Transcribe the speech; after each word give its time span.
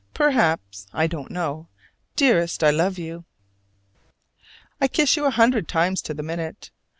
Perhaps, 0.15 0.87
I 0.93 1.05
don't 1.05 1.29
know: 1.29 1.67
dearest, 2.15 2.63
I 2.63 2.71
love 2.71 2.97
you! 2.97 3.23
I 4.81 4.87
kiss 4.87 5.15
you 5.15 5.25
a 5.27 5.29
hundred 5.29 5.67
times 5.67 6.01
to 6.01 6.15
the 6.15 6.23
minute. 6.23 6.71